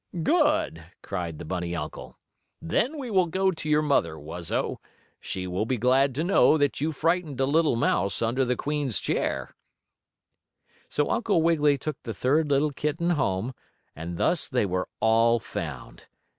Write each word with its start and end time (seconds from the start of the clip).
"Good!" 0.23 0.83
cried 1.03 1.37
the 1.37 1.45
bunny 1.45 1.75
uncle. 1.75 2.17
"Now 2.59 2.87
we 2.97 3.11
will 3.11 3.27
go 3.27 3.51
to 3.51 3.69
your 3.69 3.83
mother, 3.83 4.17
Wuzzo. 4.17 4.77
She 5.19 5.45
will 5.45 5.67
be 5.67 5.77
glad 5.77 6.15
to 6.15 6.23
know 6.23 6.57
that 6.57 6.81
you 6.81 6.91
frightened 6.91 7.39
a 7.39 7.45
little 7.45 7.75
mouse 7.75 8.19
under 8.19 8.43
the 8.43 8.55
Queen's 8.55 8.97
chair." 8.99 9.53
So 10.89 11.11
Uncle 11.11 11.43
Wiggily 11.43 11.77
took 11.77 12.01
the 12.01 12.15
third 12.15 12.49
little 12.49 12.71
kitten 12.71 13.11
home, 13.11 13.53
and 13.95 14.17
thus 14.17 14.49
they 14.49 14.65
were 14.65 14.89
all 15.01 15.37
found. 15.37 16.07